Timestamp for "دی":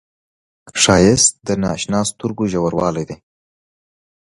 3.09-3.17